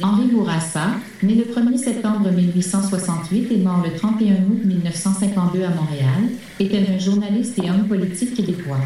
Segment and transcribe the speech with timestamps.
[0.00, 0.86] Henri Bourassa,
[1.22, 6.98] né le 1er septembre 1868 et mort le 31 août 1952 à Montréal, était un
[6.98, 8.80] journaliste et homme politique québécois.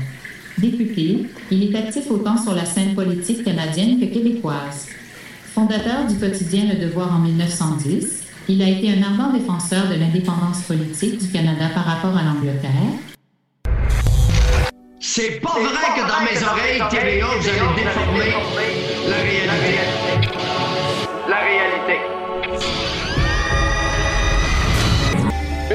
[0.58, 4.88] Député, il est actif autant sur la scène politique canadienne que québécoise.
[5.54, 10.62] Fondateur du quotidien Le Devoir en 1910, il a été un ardent défenseur de l'indépendance
[10.62, 12.70] politique du Canada par rapport à l'Angleterre.
[14.98, 18.30] C'est pas vrai que dans mes oreilles, TVA, vous allez déformer
[19.08, 20.05] la.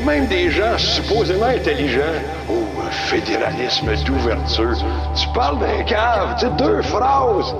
[0.05, 2.01] Même des gens supposément intelligents,
[2.49, 4.75] oh, fédéralisme d'ouverture,
[5.15, 7.55] tu parles d'un cave, tu deux phrases.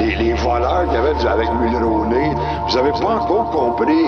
[0.00, 2.34] Les, voleurs qu'il y avait du- avec Mulroney,
[2.68, 4.06] vous avez pas encore compris.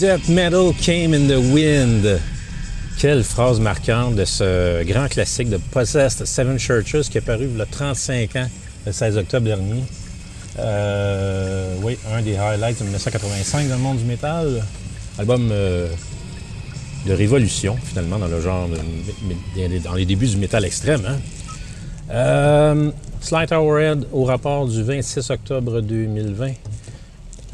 [0.00, 2.20] Death metal came in the wind.
[2.98, 7.58] Quelle phrase marquante de ce grand classique de Possessed Seven Churches qui est paru il
[7.58, 8.48] y a 35 ans,
[8.86, 9.82] le 16 octobre dernier.
[10.58, 14.62] Euh, oui, un des highlights de 1985 dans le monde du métal.
[15.18, 15.88] Album euh,
[17.06, 21.02] de révolution, finalement, dans le genre, de- dans les débuts du métal extrême.
[21.08, 21.16] Hein?
[22.10, 22.90] Euh,
[23.20, 26.52] Slight Hourhead au rapport du 26 octobre 2020.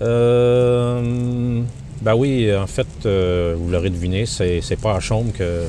[0.03, 1.61] Euh,
[2.03, 5.65] ben oui, en fait, euh, vous l'aurez deviné, c'est, pas à Chaume que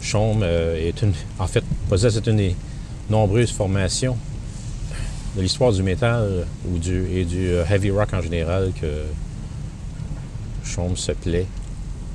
[0.00, 1.12] Chaume euh, est une.
[1.38, 2.54] En fait, Possess est une des
[3.10, 4.16] nombreuses formations
[5.36, 8.86] de l'histoire du métal ou du, et du euh, heavy rock en général que
[10.64, 11.46] Chaume se plaît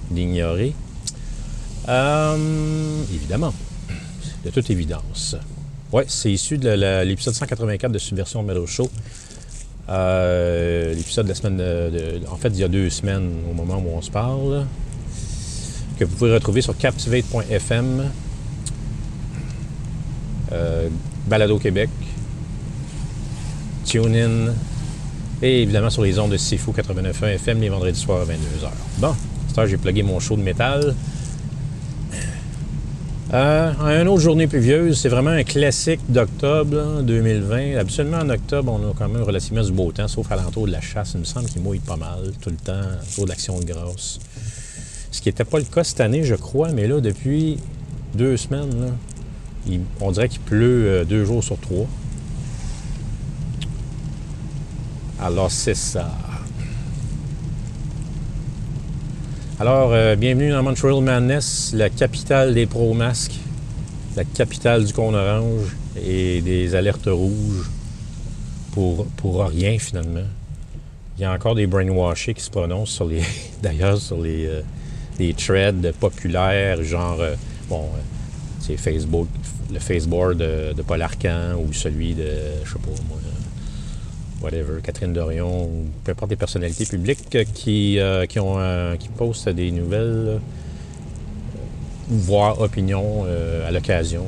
[0.09, 0.73] d'ignorer.
[1.87, 3.53] Euh, évidemment,
[4.45, 5.35] de toute évidence.
[5.91, 6.69] Ouais, c'est issu de
[7.03, 8.89] l'épisode 184 de Subversion Metal Show.
[9.91, 11.57] Euh, L'épisode de la semaine.
[11.57, 14.65] de- en fait, il y a deux semaines au moment où on se parle.
[15.99, 18.05] Que vous pouvez retrouver sur captivate.fm.
[20.53, 20.87] Euh,
[21.27, 21.89] Balado Québec.
[23.85, 24.53] TuneIn.
[25.41, 28.69] Et évidemment sur les ondes de Sifu 89.1 FM les vendredis soirs à 22h.
[28.99, 29.15] Bon,
[29.53, 30.95] c'est j'ai plugué mon show de métal.
[33.33, 37.77] Euh, une autre journée pluvieuse, c'est vraiment un classique d'octobre là, 2020.
[37.77, 40.73] Habituellement, en octobre, on a quand même relativement du beau temps, sauf à l'entour de
[40.73, 41.13] la chasse.
[41.13, 44.19] Il me semble qu'il mouille pas mal tout le temps, autour de l'action de grâce.
[45.11, 47.57] Ce qui n'était pas le cas cette année, je crois, mais là, depuis
[48.15, 48.93] deux semaines,
[50.01, 51.87] on dirait qu'il pleut euh, deux jours sur trois.
[55.21, 56.11] Alors, c'est ça.
[59.61, 63.39] Alors, euh, bienvenue dans Montreal Madness, la capitale des pro-masques,
[64.15, 67.69] la capitale du cône orange et des alertes rouges
[68.71, 70.25] pour, pour rien finalement.
[71.15, 73.21] Il y a encore des brainwashés qui se prononcent sur les,
[73.61, 74.61] d'ailleurs sur les, euh,
[75.19, 77.35] les threads populaires, genre, euh,
[77.69, 77.99] bon, euh,
[78.61, 79.27] c'est Facebook,
[79.71, 82.31] le Facebook de, de Paul Arcan ou celui de,
[82.65, 83.19] je sais pas moi,
[84.41, 89.71] whatever, Catherine Dorion, ou peu importe des personnalités publiques qui, euh, euh, qui postent des
[89.71, 90.37] nouvelles, euh,
[92.09, 93.25] voire opinions
[93.65, 94.25] à l'occasion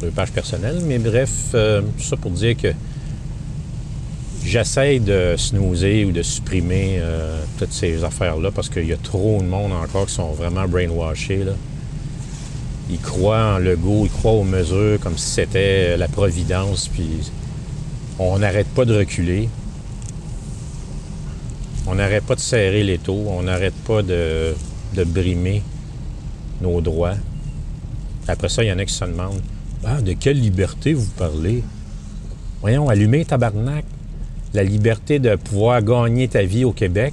[0.00, 0.80] de pages personnelles.
[0.84, 2.72] Mais bref, ça pour dire que
[4.44, 7.00] j'essaie de snoozer ou de supprimer
[7.58, 11.46] toutes ces affaires-là parce qu'il y a trop de monde encore qui sont vraiment brainwashés.
[12.90, 17.08] Ils croient en Legault, ils croient aux mesures comme si c'était la providence, puis
[18.18, 19.48] on n'arrête pas de reculer.
[21.86, 23.24] On n'arrête pas de serrer les taux.
[23.28, 24.54] On n'arrête pas de,
[25.04, 25.62] brimer
[26.60, 27.16] nos droits.
[28.26, 29.42] Après ça, il y en a qui se demandent
[29.84, 31.62] Ah, de quelle liberté vous parlez?
[32.60, 33.84] Voyons, allumez tabarnak.
[34.54, 37.12] La liberté de pouvoir gagner ta vie au Québec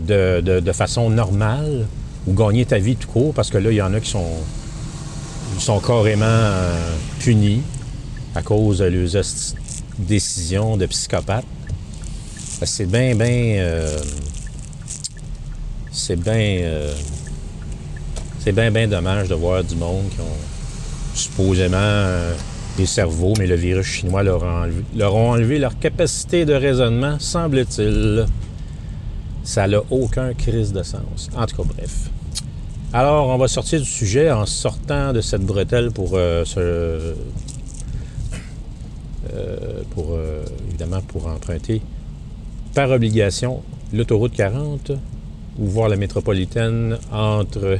[0.00, 1.86] de, façon normale
[2.26, 5.80] ou gagner ta vie tout court, parce que là, il y en a qui sont
[5.80, 7.62] carrément euh, punis
[8.34, 9.16] à cause de leurs
[9.98, 10.86] hosties décisions de
[12.60, 13.26] que C'est bien, bien.
[15.92, 16.34] c'est bien.
[16.34, 16.92] euh,
[18.40, 22.34] c'est bien, bien dommage de voir du monde qui ont supposément euh,
[22.76, 26.54] des cerveaux, mais le virus chinois leur a enlevé, leur a enlevé leur capacité de
[26.54, 28.26] raisonnement, semble-t-il.
[29.42, 31.28] Ça n'a aucun crise de sens.
[31.36, 32.10] En tout cas, bref.
[32.92, 37.14] Alors, on va sortir du sujet en sortant de cette bretelle pour euh, se- euh,
[39.90, 41.82] pour euh, évidemment pour emprunter
[42.74, 43.62] par obligation
[43.92, 44.92] l'autoroute 40
[45.58, 47.78] ou voir la métropolitaine entre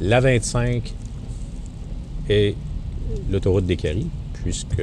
[0.00, 0.94] la 25
[2.28, 2.54] et
[3.30, 4.08] l'autoroute des Caries,
[4.42, 4.82] puisque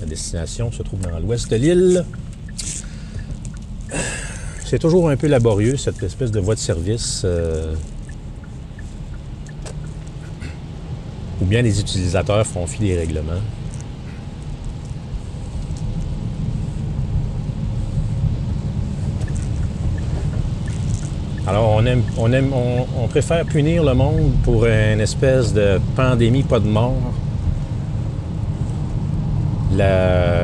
[0.00, 2.04] la destination se trouve dans l'ouest de l'île.
[4.64, 7.22] C'est toujours un peu laborieux, cette espèce de voie de service.
[7.24, 7.74] euh,
[11.40, 13.42] où bien les utilisateurs font fi des règlements.
[21.52, 26.44] Alors, on, aime, on, aime, on, préfère punir le monde pour une espèce de pandémie,
[26.44, 27.12] pas de mort.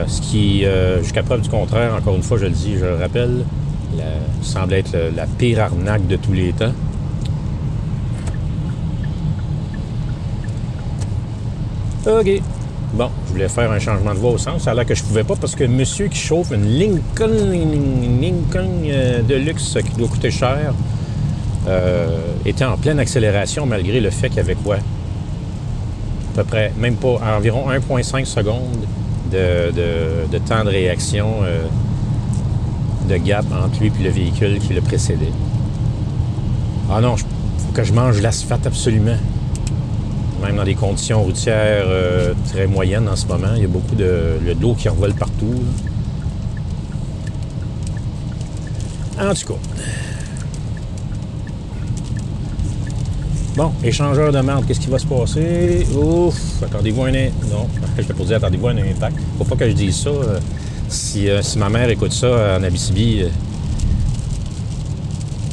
[0.06, 2.96] Ce qui, euh, jusqu'à preuve du contraire, encore une fois, je le dis, je le
[2.96, 3.46] rappelle,
[4.42, 6.74] semble être la pire arnaque de tous les temps.
[12.06, 12.42] OK.
[12.92, 14.64] Bon, je voulais faire un changement de voie au sens.
[14.64, 17.32] Ça a l'air que je pouvais pas parce que monsieur qui chauffe une Lincoln,
[18.20, 20.74] Lincoln euh, de luxe qui doit coûter cher
[21.66, 22.06] euh,
[22.46, 24.76] était en pleine accélération malgré le fait qu'il y avait quoi?
[24.76, 24.80] À
[26.36, 28.86] peu près, même pas, environ 1,5 secondes
[29.32, 31.62] de, de- de temps de réaction euh,
[33.08, 35.32] de gap entre lui et le véhicule qui le précédait.
[36.90, 37.20] Ah non, il
[37.66, 39.16] faut que je mange l'asphalte absolument
[40.40, 43.48] même dans des conditions routières euh, très moyennes en ce moment.
[43.56, 45.52] Il y a beaucoup de, le- de l'eau qui revole partout.
[49.20, 49.58] En tout cas.
[53.58, 55.84] Bon, échangeur de marde, qu'est-ce qui va se passer?
[55.92, 57.10] Ouf, attendez-vous un...
[57.10, 57.66] Non,
[57.98, 59.16] je t'ai pas attendez-vous un impact.
[59.36, 60.10] Faut pas que je dise ça.
[60.10, 60.38] euh,
[60.88, 63.28] si, euh, si ma mère écoute ça en Abitibi, euh,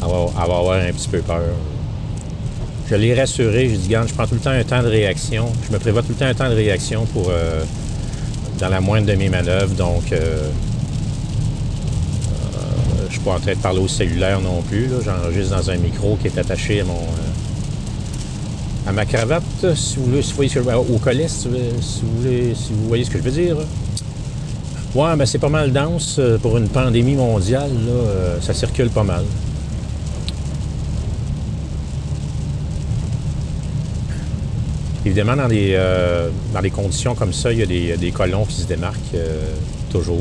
[0.03, 1.41] elle, va, avoir un petit peu peur.
[2.87, 5.47] Je l'ai rassuré, j'ai dit, garde, je prends tout le temps un temps de réaction.
[5.67, 7.63] Je me prévois tout le temps un temps de réaction pour euh,
[8.59, 9.73] dans la moindre de mes manœuvres.
[9.73, 10.51] Donc, euh,
[12.35, 14.91] euh, je suis pas en train de parler au cellulaire non plus.
[15.03, 17.34] J'enregistre dans un micro qui est attaché à mon euh,
[18.87, 19.43] à ma cravate,
[19.75, 22.71] si vous voulez, si vous voyez ce que je- au collet, si, vous- voulez, si
[22.73, 23.57] vous voyez ce que je veux dire.
[24.93, 27.69] Ouais, ben c'est pas mal dense euh, pour une pandémie mondiale.
[27.85, 29.25] Là, euh, ça circule pas mal.
[35.05, 38.55] Évidemment, dans des, euh, dans conditions comme ça, il y a des, des colons qui
[38.61, 39.13] se démarquent
[39.91, 40.19] toujours.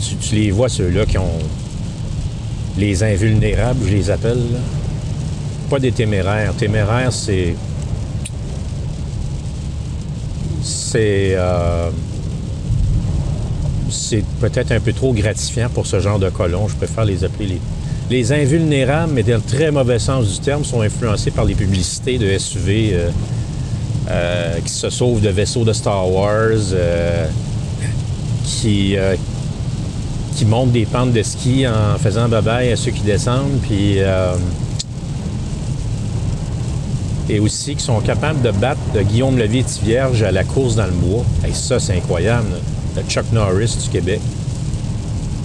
[0.00, 1.38] Tu, tu les vois, ceux-là qui ont
[2.76, 4.36] les invulnérables, je les appelle.
[4.52, 4.58] là.
[5.70, 6.54] Pas des téméraires.
[6.54, 7.54] Téméraires, c'est.
[10.62, 11.34] C'est.
[11.34, 11.90] euh,
[13.90, 16.68] c'est peut-être un peu trop gratifiant pour ce genre de colons.
[16.68, 17.60] Je préfère les appeler les,
[18.16, 22.16] les invulnérables, mais dans le très mauvais sens du terme, sont influencés par les publicités
[22.18, 23.10] de SUV euh,
[24.10, 26.74] euh, qui se sauvent de vaisseaux de Star Wars,
[28.44, 28.96] qui,
[30.36, 33.98] qui montent des pentes de ski en faisant babaille à ceux qui descendent, puis
[37.28, 38.80] et aussi qui sont capables de battre
[39.10, 41.24] Guillaume Levier-Tivierge à la course dans le bois.
[41.44, 42.48] Hey, ça, c'est incroyable.
[43.08, 44.20] Chuck Norris du Québec.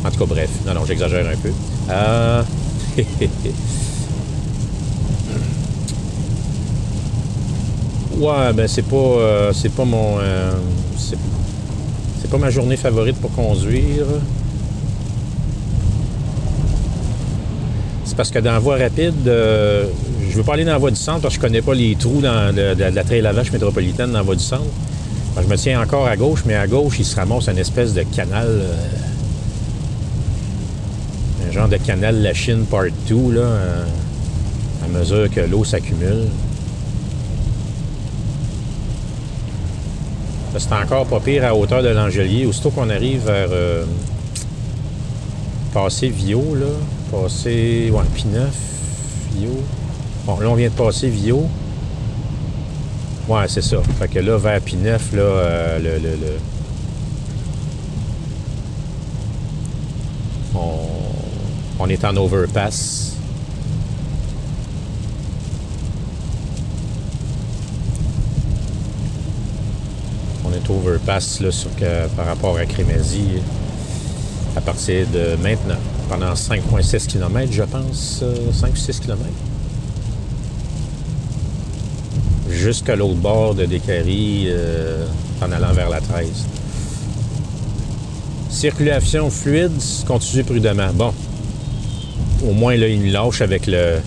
[0.03, 0.49] En tout cas, bref.
[0.65, 1.51] Non, non, j'exagère un peu.
[1.89, 2.43] Euh...
[8.17, 10.51] ouais, ben c'est pas, euh, c'est pas mon, euh,
[10.97, 11.17] c'est,
[12.21, 14.05] c'est pas ma journée favorite pour conduire.
[18.05, 19.87] C'est parce que dans la voie rapide, euh,
[20.33, 21.95] je veux pas aller dans la voie du centre parce que je connais pas les
[21.95, 24.63] trous dans de, la trail à métropolitaine dans la voie du centre.
[25.39, 28.01] Je me tiens encore à gauche, mais à gauche, il se ramasse une espèce de
[28.01, 28.47] canal.
[28.47, 28.75] euh,
[31.47, 33.85] un genre de canal La Chine Part 2, là, euh,
[34.83, 36.27] à mesure que l'eau s'accumule.
[40.57, 42.47] C'est encore pas pire à hauteur de l'Angelier.
[42.47, 43.85] Aussitôt qu'on arrive vers euh,
[45.71, 46.65] passer Vio, là,
[47.11, 47.91] passer.
[47.91, 48.39] Ouais, P9,
[49.35, 49.51] Vio.
[50.25, 51.47] Bon, là, on vient de passer Vio.
[53.27, 53.77] Ouais, c'est ça.
[53.99, 56.39] Fait que là, vers P9, là, euh, le, le- le-
[60.55, 60.87] On,
[61.79, 63.15] on est en overpass.
[70.45, 73.41] On est overpass là, sur que- par rapport à Crémazie
[74.55, 79.19] à partir de maintenant, pendant 5,6 km, je pense, euh, 5 ou 6 km.
[82.63, 85.05] Jusqu'à l'autre bord de Descaries, euh,
[85.41, 86.27] en allant vers la 13.
[88.49, 89.73] Circulation fluide,
[90.07, 90.93] continuez prudemment.
[90.93, 91.13] Bon.
[92.47, 93.97] au moins, là, il me lâche avec le.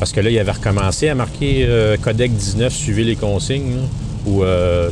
[0.00, 3.82] Parce que là, il avait recommencé à marquer euh, Codec 19, suivez les consignes,
[4.26, 4.42] ou.
[4.42, 4.90] euh,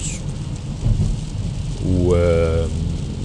[1.84, 2.66] ou euh,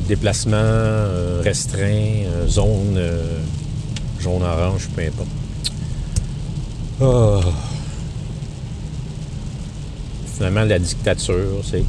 [0.08, 3.00] déplacement euh, restreint, zone
[4.20, 5.28] jaune-orange, peu importe.
[7.02, 7.75] Ah.
[10.36, 11.84] Finalement, la dictature, c'est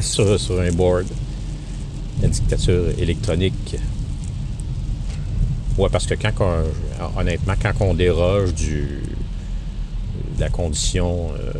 [0.02, 1.06] sur, sur un board.
[2.22, 3.76] La dictature électronique.
[5.78, 9.00] Ouais, parce que quand on- honnêtement, quand on déroge du,
[10.36, 11.52] de la condition euh,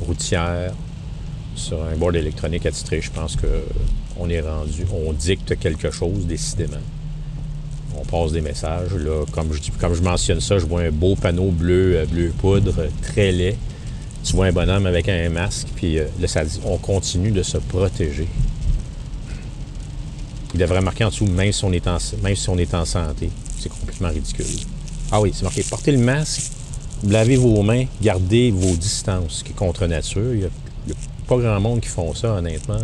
[0.00, 0.72] routière
[1.54, 3.46] sur un board électronique attitré, je pense que
[4.18, 6.76] on est rendu, on dicte quelque chose décidément.
[7.96, 8.92] On passe des messages.
[8.94, 12.32] Là, comme je, comme je mentionne ça, je vois un beau panneau bleu, euh, bleu
[12.36, 13.56] poudre, très laid.
[14.24, 17.42] Tu vois un bonhomme avec un masque, puis euh, là, ça dit on continue de
[17.42, 18.28] se protéger.
[20.54, 22.84] Il devrait marquer en dessous, même si on est en, même si on est en
[22.84, 23.30] santé.
[23.58, 24.46] C'est complètement ridicule.
[25.10, 26.52] Ah oui, c'est marqué portez le masque,
[27.06, 30.34] lavez vos mains, gardez vos distances, ce qui est contre nature.
[30.34, 30.48] Il n'y a,
[31.26, 32.80] pas grand monde qui font ça, honnêtement.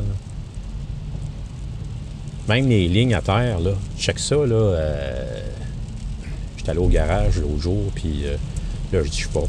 [2.48, 4.54] Même les lignes à terre, là, check ça, là.
[4.54, 5.40] euh,
[6.56, 8.36] J'étais allé au garage l'autre jour, puis euh,
[8.92, 9.44] là, je dis, je sais pas,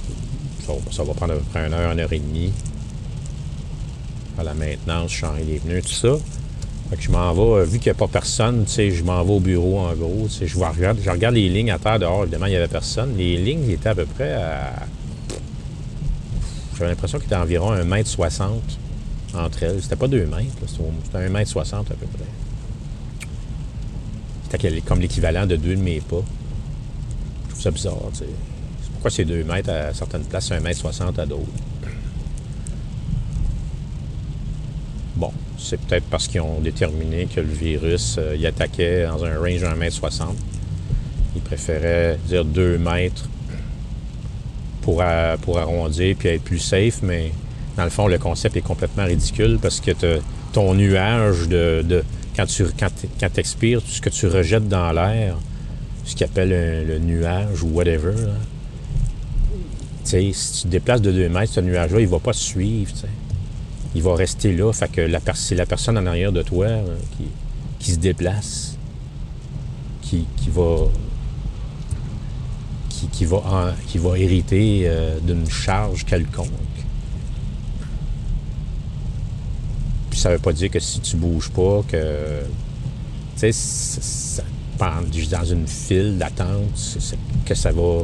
[0.74, 2.52] va- ça va prendre à peu près une heure, une heure et demie.
[4.36, 6.16] Faire la maintenance, changer les pneus, tout ça.
[6.90, 9.04] Fait que je m'en vais, euh, vu qu'il n'y a pas personne, tu sais, je
[9.04, 10.26] m'en vais au bureau en gros.
[10.28, 12.68] tu sais, Je, regarde, je regarde les lignes à terre dehors, évidemment, il n'y avait
[12.68, 13.16] personne.
[13.18, 14.74] Les lignes étaient à peu près à.
[16.78, 18.62] J'avais l'impression qu'il était environ 1m60
[19.36, 19.82] entre elles.
[19.84, 22.26] C'était pas 2 mètres, c'était au- c'était 1m60 à peu près.
[24.52, 26.24] C'était comme l'équivalent de deux de mes pas.
[27.46, 28.26] Je trouve ça bizarre, tu sais.
[29.00, 31.46] Pourquoi c'est 2 mètres à certaines places, 1m60 à d'autres?
[35.16, 39.38] Bon, c'est peut-être parce qu'ils ont déterminé que le virus, euh, il attaquait dans un
[39.38, 40.36] range de 1m60.
[41.34, 43.30] Ils préféraient dire 2 mètres
[44.82, 45.02] pour,
[45.44, 47.32] pour arrondir puis être plus safe, mais
[47.78, 49.92] dans le fond, le concept est complètement ridicule parce que
[50.52, 52.04] ton nuage de,
[52.36, 55.38] quand tu quand, quand expires, ce que tu rejettes dans l'air,
[56.04, 58.14] ce qu'ils appellent le nuage ou whatever,
[60.10, 63.00] si tu te déplaces de 2 mètres, ce nuage-là, il va pas te suivre, tu
[63.00, 63.08] sais
[63.96, 64.72] il va rester là.
[64.72, 67.24] Fait que la c'est la personne en arrière de toi euh, qui,
[67.80, 68.78] qui se déplace,
[70.02, 70.86] qui, va
[73.12, 76.48] qui, va en- qui va hériter euh, d'une charge quelconque.
[80.10, 82.42] Puis ça veut pas dire que si tu bouges pas, que
[83.40, 84.44] tu sais,
[85.32, 86.98] dans une file d'attente,
[87.46, 88.04] que ça va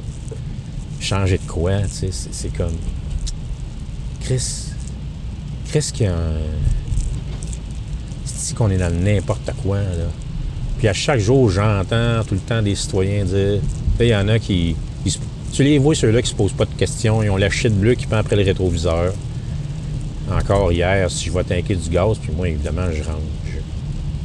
[1.06, 2.74] changer de quoi, tu sais, c'est comme
[4.22, 4.42] Chris,
[5.94, 6.42] qu'il y a un...
[8.26, 10.08] C'est qu'on est dans n'importe quoi, là?
[10.78, 13.60] Puis à chaque jour, j'entends tout le temps des citoyens dire...
[14.00, 14.76] Il y en a qui...
[15.54, 17.24] Tu les vois, ceux-là qui se posent pas de questions.
[17.24, 19.14] Ils ont la shit bleue qui pend après le rétroviseur.
[20.30, 23.20] Encore hier, si je vois tanker du gaz, puis moi, évidemment, je rentre...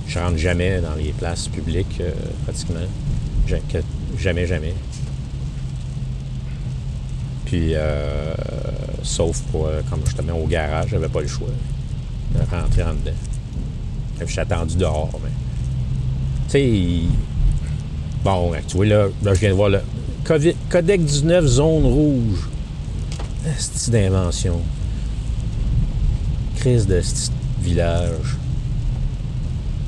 [0.08, 2.10] Je, rentre jamais dans les places publiques, euh,
[2.44, 2.80] pratiquement.
[3.46, 3.78] Ja- que-
[4.18, 4.75] Jamais, jamais.
[7.50, 8.33] Puis, euh,
[9.02, 11.49] sauf pour, euh, comme justement au garage, j'avais pas le choix
[12.33, 13.16] de rentrer en dedans.
[14.21, 15.30] Je suis attendu dehors, mais.
[16.49, 17.09] Tu sais,
[18.23, 19.80] bon, tu vois, là, là, je viens de voir le.
[20.25, 22.49] Codec 19, zone rouge.
[23.59, 24.61] C'est d'invention.
[26.54, 27.30] Crise de ce
[27.61, 28.37] village.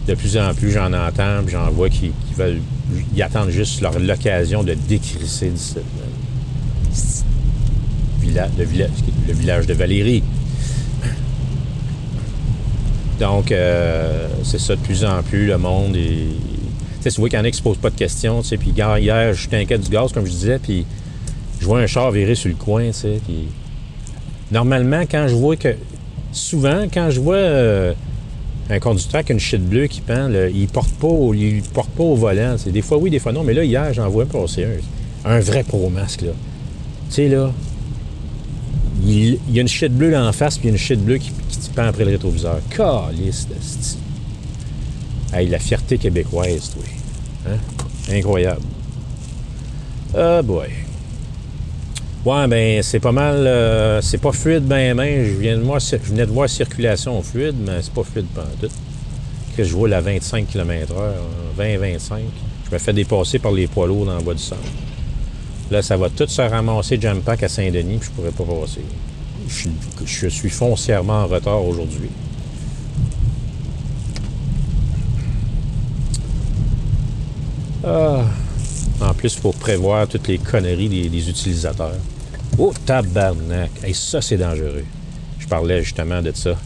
[0.08, 2.60] De plus en plus, j'en entends, puis j'en vois qui, veulent.
[3.14, 5.52] Ils attendent juste l'occasion de décrisser.
[5.54, 5.80] C'est-
[8.34, 8.88] le, villa-
[9.26, 10.22] le village de Valérie.
[13.20, 15.94] Donc, euh, c'est ça, de plus en plus, le monde.
[15.94, 18.56] Tu sais, vois qu'il y en a qui se posent pas de questions, tu sais,
[18.56, 20.84] puis hier, je t'inquiète du gaz, comme je disais, puis
[21.60, 23.20] je vois un char virer sur le coin, tu sais.
[24.50, 25.74] Normalement, quand je vois que...
[26.32, 27.92] Souvent, quand je vois euh,
[28.70, 32.04] un conducteur avec une shit bleue qui pend, il porte pas au, il porte pas
[32.04, 32.56] au volant.
[32.66, 35.30] Des fois oui, des fois non, mais là, hier, j'en vois passer un.
[35.30, 36.32] Un vrai pro-masque, là.
[37.08, 37.52] Tu sais, là,
[39.04, 41.00] il, y a une shit bleue là en face, puis il y a une shit
[41.00, 42.60] bleue qui, qui te pend après le rétroviseur.
[42.70, 43.54] Calice de.
[45.36, 46.82] Hey, la fierté québécoise, toi.
[47.48, 47.56] Hein?
[48.10, 48.62] Incroyable.
[50.14, 50.68] Ah boy.
[52.24, 53.46] Ouais, ben c'est pas mal.
[53.46, 55.24] euh, c'est pas fluide ben ben.
[55.24, 58.68] Je viens de venais de voir circulation fluide, mais c'est pas fluide pas tout.
[59.56, 60.94] Que je roule à 25 km/h,
[61.58, 62.20] 20-25.
[62.66, 64.60] Je me fais dépasser par les poids lourds dans la voie du centre.
[65.70, 68.82] Là, ça va tout se ramasser jam pack à Saint-Denis, puis je pourrais pas passer.
[69.48, 69.68] Je,
[70.04, 72.10] je suis foncièrement en retard aujourd'hui.
[77.84, 78.24] Ah.
[79.00, 81.96] En plus, pour prévoir toutes les conneries des, utilisateurs.
[82.58, 83.70] Oh, tabarnak!
[83.82, 84.84] Hey, ça, c'est dangereux.
[85.38, 86.56] Je parlais justement de ça.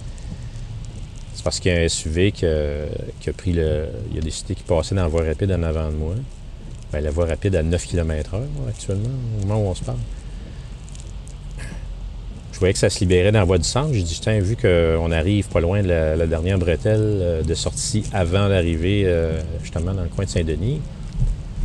[1.35, 2.85] C'est parce qu'il y a un SUV qui a,
[3.27, 3.87] a pris le.
[4.13, 6.15] Il a décidé qu'il passait dans la voie rapide en avant de moi.
[6.97, 9.99] Ben, la voie rapide à 9 km/h actuellement, au moment où on se parle.
[12.55, 13.93] Je voyais que ça se libérait dans la voie du centre.
[13.93, 18.05] J'ai dit, tiens, vu qu'on arrive pas loin de la, dernière bretelle euh, de sortie
[18.15, 20.81] avant l'arrivée, euh, justement, dans le coin de Saint-Denis,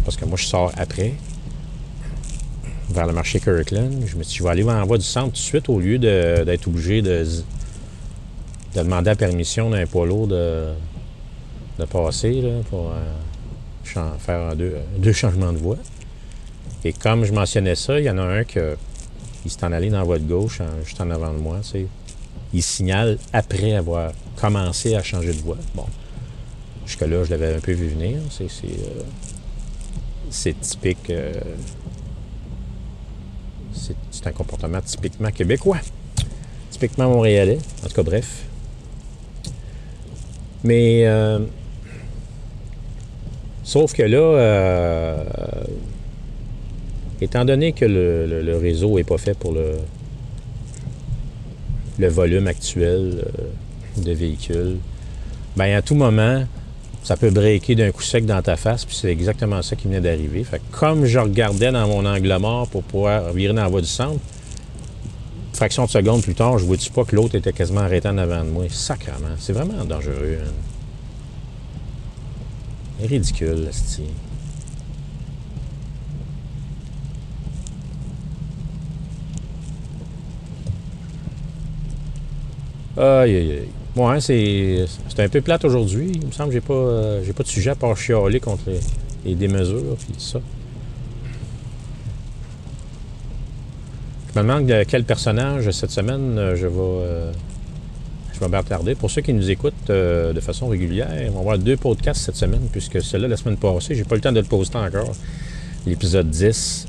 [0.03, 1.13] parce que moi, je sors après,
[2.89, 5.05] vers le marché Kirkland, je me suis dit, je vais aller dans la voie du
[5.05, 7.25] centre tout de suite au lieu d'être obligé de,
[8.75, 10.73] de demander la permission d'un poids lourd de,
[11.89, 13.13] passer là, pour euh,
[14.19, 15.77] faire deux, deux changements de voie.
[16.83, 18.75] Et comme je mentionnais ça, il y en a un que
[19.45, 21.61] il s'est en allé dans la voie de gauche, juste en avant de moi.
[22.53, 25.57] Il signale après avoir commencé à changer de voie.
[25.73, 25.85] Bon,
[26.85, 28.19] jusque-là, je l'avais un peu vu venir.
[28.39, 28.47] Euh,
[30.29, 31.09] c'est typique.
[31.09, 31.33] euh,
[33.73, 35.79] c'est, un comportement typiquement québécois.
[36.69, 37.59] Typiquement montréalais.
[37.83, 38.43] En tout cas, bref.
[40.63, 41.05] Mais.
[41.05, 41.39] euh,
[43.71, 44.17] sauf que là.
[44.17, 45.23] euh,
[47.23, 49.77] Étant donné que le, réseau n'est pas fait pour le,
[52.07, 54.77] volume actuel euh, de véhicules,
[55.55, 56.43] ben à tout moment,
[57.03, 60.01] ça peut breaker d'un coup sec dans ta face, puis c'est exactement ça qui venait
[60.01, 60.43] d'arriver.
[60.43, 63.81] Fait que comme je regardais dans mon angle mort pour pouvoir virer dans la voie
[63.81, 64.19] du centre,
[65.53, 68.43] fraction de seconde plus tard, je vois-tu pas que l'autre était quasiment arrêté en avant
[68.43, 68.65] de moi?
[68.67, 69.35] Sacrement.
[69.37, 70.39] C'est vraiment dangereux.
[70.43, 70.70] hein.
[73.01, 74.01] C'est ridicule, ce
[83.01, 83.51] Aïe, aïe,
[83.97, 84.21] aïe.
[84.21, 86.11] C'est, c'est un peu plate aujourd'hui.
[86.13, 88.65] Il me semble que j'ai pas, euh, j'ai pas de sujet à part chialer contre
[89.25, 90.39] les, démesures tout ça.
[94.33, 97.31] Je me demande de quel personnage cette semaine euh, je vais, euh,
[98.99, 102.35] Pour ceux qui nous écoutent euh, de façon régulière, on va avoir deux podcasts cette
[102.35, 105.11] semaine, puisque celui-là, la semaine passée, j'ai pas eu le temps de le poster encore.
[105.85, 106.87] L'épisode 10.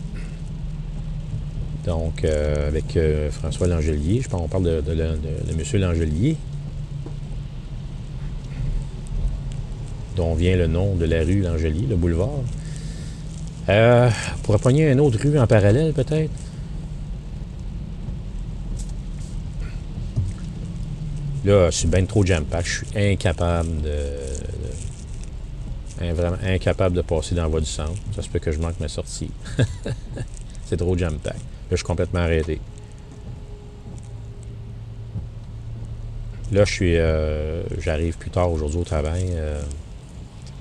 [1.85, 4.23] Donc, euh, avec euh, François Langelier.
[4.23, 5.81] Je pense qu'on parle de, M.
[5.81, 6.37] Langelier.
[10.17, 12.29] dont vient le nom de la rue Langelier, le boulevard.
[13.69, 14.11] On
[14.43, 16.31] pourrait pogner une autre rue en parallèle, peut-être?
[21.45, 22.65] Là, je suis bien trop jam-pack.
[22.67, 23.99] Je suis incapable de,
[26.01, 27.95] hein, Vraiment incapable de passer dans la voie du centre.
[28.15, 29.31] Ça se peut que je manque ma sortie.
[30.67, 31.35] C'est trop jam-pack.
[31.35, 31.41] Là,
[31.73, 32.61] je suis complètement arrêté.
[36.53, 36.97] Là, je suis.
[36.97, 39.31] euh, J'arrive plus tard aujourd'hui au travail.
[39.33, 39.61] euh,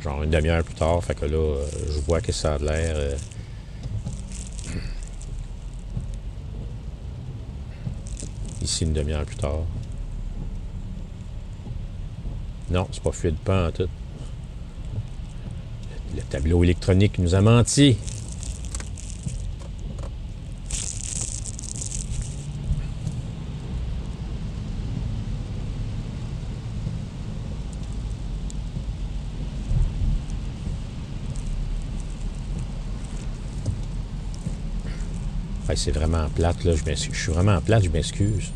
[0.01, 1.03] genre une demi-heure plus tard.
[1.03, 2.95] Fait que là, euh, je vois que ça a l'air.
[8.61, 9.59] Ici, une demi-heure plus tard.
[12.71, 13.89] Non, c'est pas fluide pas en tout.
[16.15, 17.97] Le tableau électronique nous a menti.
[35.73, 36.73] C'est vraiment plate, là.
[36.75, 38.51] Je, je suis vraiment plate, je m'excuse.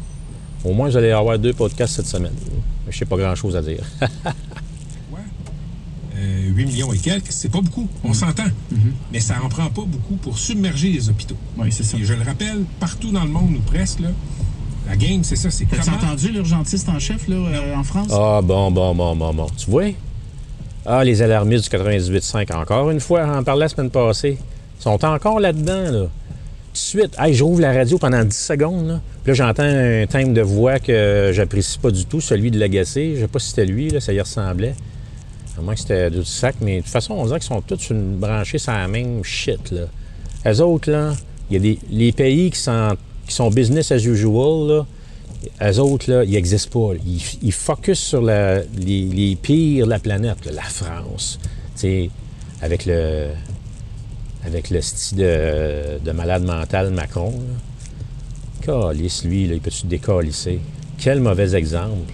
[0.63, 2.35] Au moins, vous allez avoir deux podcasts cette semaine.
[2.89, 3.83] Je sais pas grand-chose à dire.
[5.11, 5.19] Ouais.
[6.17, 8.45] Euh, 8 millions et quelques, c'est pas beaucoup, on s'entend.
[9.11, 11.37] Mais ça en prend pas beaucoup pour submerger les hôpitaux.
[11.57, 11.97] Oui, c'est ça.
[11.97, 14.09] Et je le rappelle, partout dans le monde, ou presque, là,
[14.87, 15.97] la game, c'est ça, c'est comment...
[15.97, 18.09] entendu l'urgentiste en chef là, euh, en France?
[18.11, 19.47] Ah, bon, bon, bon, bon, bon.
[19.57, 19.93] Tu vois?
[20.85, 24.37] Ah, les alarmistes du 98.5, encore une fois, on en parlait la semaine passée.
[24.79, 26.07] Ils sont encore là-dedans, là.
[26.75, 29.01] De suite, hey, j'ouvre la radio pendant 10 secondes, là.
[29.23, 33.13] Puis là, j'entends un thème de voix que j'apprécie pas du tout, celui de l'agacé.
[33.15, 34.75] Je sais pas si c'était lui, ça y ressemblait.
[35.57, 37.91] À moins que c'était du sac, mais de toute façon, on dirait qu'ils sont tous
[37.91, 39.83] une branchée sur la même shit, là.
[40.51, 41.13] Eux autres, là,
[41.49, 41.79] il y a des...
[41.89, 44.85] Les pays qui sont, qui sont business as usual, là,
[45.71, 46.95] eux autres, là, ils n'existent pas.
[47.05, 51.39] Ils, ils focusent sur les, les pires de la planète, la France.
[52.61, 53.29] Avec le
[54.45, 57.31] avec le style de, de malade mental Macron.
[57.31, 57.55] Là.
[58.65, 60.59] Calisse, lui, il peut-tu décalisser?
[60.97, 62.13] Quel mauvais exemple.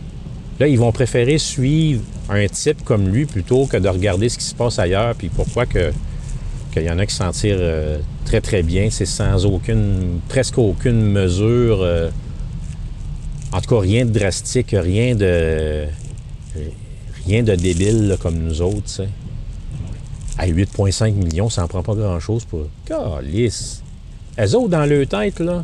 [0.59, 4.45] Là, ils vont préférer suivre un type comme lui plutôt que de regarder ce qui
[4.45, 5.91] se passe ailleurs, puis pourquoi que
[6.71, 8.89] qu'il y en a qui s'en tirent euh, très, très bien.
[8.89, 11.81] C'est sans aucune, presque aucune mesure.
[11.81, 12.09] euh,
[13.51, 15.85] en tout cas, rien de drastique, rien de.
[17.27, 19.09] Rien de débile comme nous autres, tu sais.
[20.37, 22.67] À 8,5 millions, ça en prend pas grand-chose pour.
[22.85, 23.83] Calice.
[24.37, 25.63] Elles autres, dans leur tête, là,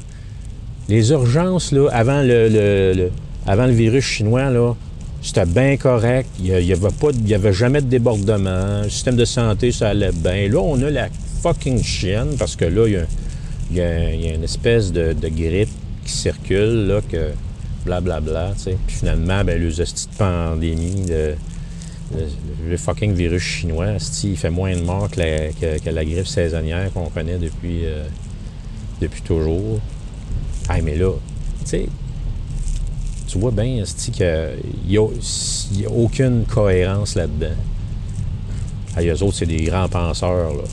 [0.89, 3.09] les urgences, là, avant le,
[3.45, 4.73] avant le virus chinois, là,
[5.21, 6.29] c'était bien correct.
[6.39, 8.81] Il n'y avait, pas jamais de débordement.
[8.83, 10.47] Le système de santé, ça allait bien.
[10.49, 11.09] Là, on a la
[11.41, 15.69] fucking chienne parce que là, il y a, une espèce de, grippe
[16.05, 17.31] qui circule, là, que
[17.85, 18.77] blablabla, tu sais.
[18.87, 21.35] Puis finalement, ben, les hosties de pandémie, de-
[22.67, 26.91] le, fucking virus chinois, il fait moins de morts que la, que- la grippe saisonnière
[26.93, 28.05] qu'on connaît depuis, euh,
[29.01, 29.79] depuis toujours.
[30.69, 31.11] Ah, mais là,
[31.61, 31.85] tu sais,
[33.27, 34.27] tu vois bien, asti, qu'il
[34.87, 37.55] n'y a, aucune cohérence là-dedans.
[38.95, 40.63] Ah, eux autres, c'est des grands penseurs, là.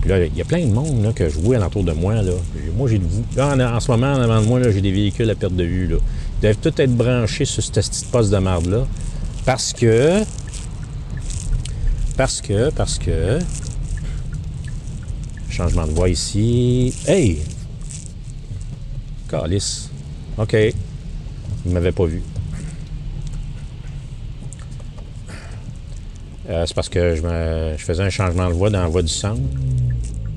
[0.00, 2.14] Puis là, il y a plein de monde là, que je vois alentour de moi.
[2.22, 2.32] Là,
[2.76, 3.00] moi, j'ai
[3.36, 5.88] là, en, ce moment, en avant de moi, j'ai des véhicules à perte de vue.
[5.88, 5.96] Là.
[6.38, 8.86] Ils doivent tous être branchés sur cette petite poste de marde-là.
[9.44, 10.22] Parce que.
[12.18, 12.70] Parce que.
[12.70, 13.38] Parce que.
[15.48, 16.92] Changement de voie ici.
[17.06, 17.38] Hey!
[19.30, 19.88] Calice.
[20.36, 20.52] OK.
[20.52, 20.74] Il
[21.66, 22.20] ne m'avait pas vu.
[26.48, 29.12] Euh, c'est parce que je, me- faisais un changement de voie dans la voie du
[29.12, 29.40] centre.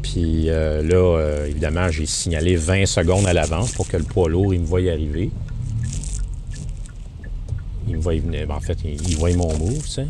[0.04, 4.30] Puis euh, là, euh, évidemment, j'ai signalé 20 secondes à l'avance pour que le poids
[4.30, 5.32] lourd, il me voie y arriver.
[7.88, 8.46] Il me voit y venir.
[8.46, 10.02] Ben, en fait, il, il voit mon move, tu.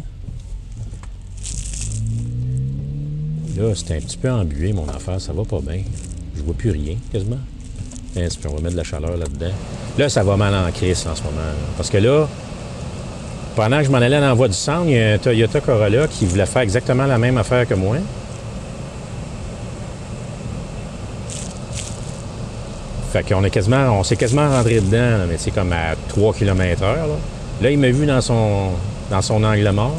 [3.58, 5.20] Là, c'est un petit peu embué, mon affaire.
[5.20, 5.82] Ça va pas bien.
[6.36, 7.40] Je vois plus rien, quasiment.
[8.14, 9.54] Peu, on va mettre de la chaleur là-dedans.
[9.98, 11.38] Là, ça va mal en crise en ce moment.
[11.78, 12.28] Parce que là,
[13.56, 16.08] pendant que je m'en allais la voie du centre, il y a un Toyota Corolla
[16.08, 17.98] qui voulait faire exactement la même affaire que moi.
[23.12, 26.84] Fait qu'on est quasiment, on s'est quasiment rentré dedans, mais c'est comme à 3 km
[26.84, 27.08] heure.
[27.08, 27.16] Là.
[27.62, 28.70] Là, il m'a vu dans son,
[29.10, 29.96] dans son angle mort.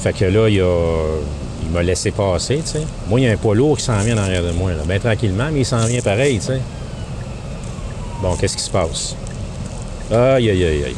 [0.00, 0.64] Fait que là, il, a,
[1.62, 2.82] il m'a laissé passer, tu sais.
[3.08, 4.82] Moi, il y a un poids lourd qui s'en vient en arrière de moi, là,
[4.86, 6.60] bien tranquillement, mais il s'en vient pareil, tu sais.
[8.22, 9.16] Bon, qu'est-ce qui se passe?
[10.10, 10.96] Aïe, aïe, aïe, aïe.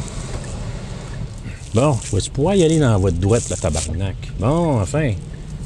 [1.73, 4.15] Bon, je vais pouvoir y aller dans de droite, la tabarnak?
[4.39, 5.11] Bon, enfin.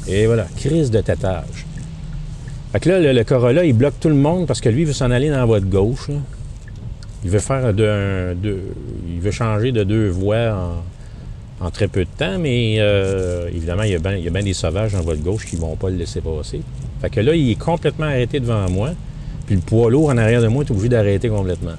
[0.08, 1.66] Et voilà, crise de tétage.
[2.72, 4.94] Fait que là, le, Corolla, il bloque tout le monde parce que lui, il veut
[4.94, 6.10] s'en aller dans de gauche.
[6.10, 6.16] là.
[7.24, 8.60] Il veut faire de, un- de-
[9.10, 10.84] il veut changer de deux voies en,
[11.60, 14.94] en très peu de temps, mais euh, évidemment, il y, a bien, bien des sauvages
[14.94, 16.62] la voie de gauche qui ne vont pas le laisser passer.
[17.02, 18.92] Fait que là, il est complètement arrêté devant moi,
[19.46, 21.76] puis le poids lourd en arrière de moi est obligé d'arrêter complètement.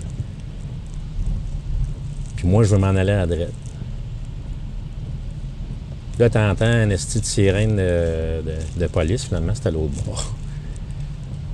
[2.37, 3.53] Puis moi, je veux m'en aller à la droite.
[6.19, 8.43] Là, t'entends un esti de sirène de,
[8.81, 10.35] de- police, finalement, c'était à l'autre bord.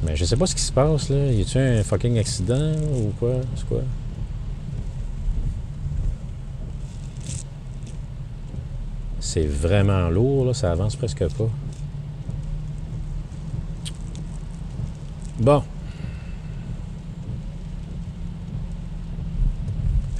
[0.02, 1.30] Mais je sais pas ce qui se passe, là.
[1.30, 3.34] Y a-tu un fucking accident ou quoi?
[3.56, 3.82] C'est quoi?
[9.26, 10.54] C'est vraiment lourd.
[10.54, 11.48] Ça avance presque pas.
[15.40, 15.64] Bon.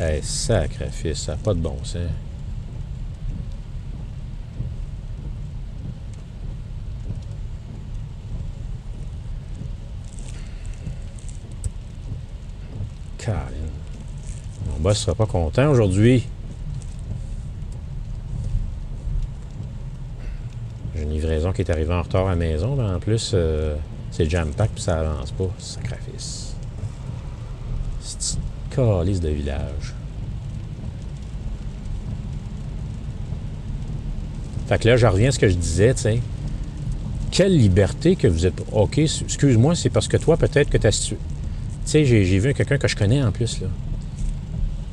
[0.00, 1.98] Hey, sacrifice, ça n'a pas de bon sens.
[14.66, 16.26] Mon boss sera pas content aujourd'hui.
[20.94, 23.76] J'ai une livraison qui est arrivée en retard à la maison, mais en plus, euh,
[24.10, 25.48] c'est jam-pack puis ça avance pas.
[25.58, 26.54] Sacrifice.
[28.00, 28.38] C'est
[28.70, 29.94] calice de village.
[34.66, 36.20] Fait que là, je reviens à ce que je disais, tu sais.
[37.30, 38.62] Quelle liberté que vous êtes.
[38.72, 41.16] OK, excuse-moi, c'est parce que toi, peut-être que tu as Tu
[41.84, 43.68] sais, j'ai vu quelqu'un que je connais en plus, là.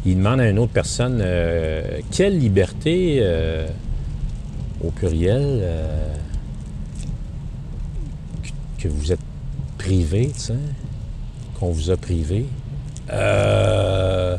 [0.06, 3.68] Il demande à une autre personne euh, quelle liberté, euh,
[4.84, 5.62] au pluriel,
[8.82, 9.20] que, vous êtes
[9.78, 10.32] privé,
[11.60, 12.46] qu'on vous a privé.
[13.12, 14.38] Euh,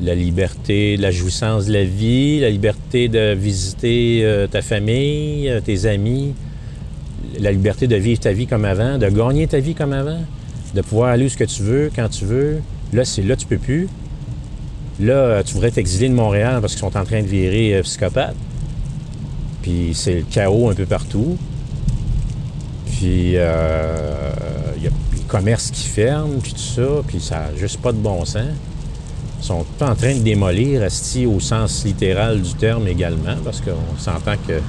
[0.00, 5.60] la liberté, la jouissance de la vie, la liberté de visiter euh, ta famille, euh,
[5.60, 6.34] tes amis,
[7.38, 10.20] la liberté de vivre ta vie comme avant, de gagner ta vie comme avant,
[10.74, 12.60] de pouvoir aller où ce que tu veux, quand tu veux.
[12.92, 13.88] Là, c'est là, tu peux plus.
[15.00, 18.36] Là, tu voudrais t'exiler de Montréal parce qu'ils sont en train de virer psychopathes.
[19.62, 21.36] Puis c'est le chaos un peu partout.
[22.98, 24.32] Puis euh,
[24.76, 27.92] il y a les commerces qui ferment, puis tout ça, puis ça n'a juste pas
[27.92, 28.42] de bon sens.
[29.40, 33.96] Ils sont en train de démolir, asti, au sens littéral du terme également, parce qu'on
[33.98, 34.60] s'entend que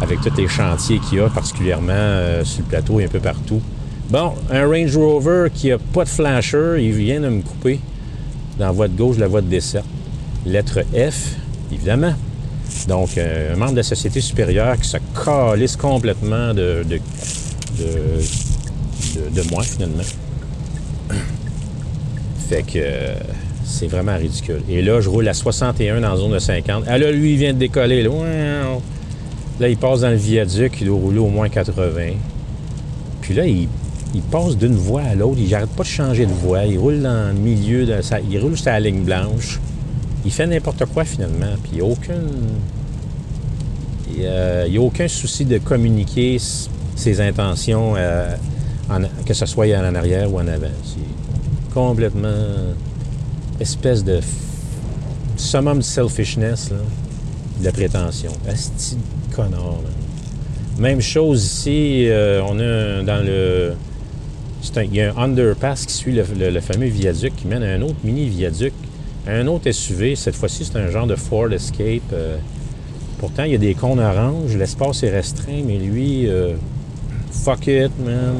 [0.00, 3.18] avec tous les chantiers qu'il y a, particulièrement euh, sur le plateau et un peu
[3.18, 3.60] partout.
[4.08, 7.80] Bon, un Range Rover qui a pas de flasher, il vient de me couper
[8.60, 9.84] dans la voie de gauche, la voie de dessert.
[10.46, 11.34] Lettre F,
[11.72, 12.14] évidemment.
[12.88, 17.00] Donc, euh, un membre de la société supérieure qui se calisse complètement de, de,
[19.30, 20.02] de, moi, finalement.
[22.48, 23.14] Fait que euh,
[23.64, 24.62] c'est vraiment ridicule.
[24.68, 26.84] Et là, je roule à 61 dans la zone de 50.
[26.86, 28.02] Ah là, lui, il vient de décoller.
[28.02, 28.10] Là!
[29.60, 32.14] Là, il passe dans le viaduc, il doit rouler au moins 80.
[33.20, 33.68] Puis là, il,
[34.30, 35.38] passe d'une voie à l'autre.
[35.38, 36.64] Il n'arrête pas de changer de voie.
[36.64, 39.60] Il roule dans le milieu, de sa- il roule jusqu'à la ligne blanche.
[40.24, 41.54] Il fait n'importe quoi, finalement.
[41.62, 41.82] Puis il n'y
[44.70, 46.38] n'y a, aucun souci de communiquer
[46.94, 48.36] ses intentions, euh,
[49.26, 50.66] que ce soit en arrière ou en avant.
[50.84, 52.74] C'est complètement
[53.60, 54.20] espèce de
[55.36, 56.76] summum de selfishness, là,
[57.60, 58.32] de la prétention.
[58.48, 58.98] Asti
[59.34, 59.90] connard, là.
[60.78, 63.74] Même chose ici, euh, on a dans le...
[64.76, 67.62] un- il y a un underpass qui suit le, le- le fameux viaduc qui mène
[67.62, 68.72] à un autre mini viaduc,
[69.26, 70.16] un autre SUV.
[70.16, 72.02] Cette fois-ci, c'est un genre de Ford Escape.
[72.12, 72.36] euh,
[73.18, 76.54] pourtant, il y a des cônes oranges, l'espace est restreint, mais lui, euh,
[77.30, 78.34] fuck it, man.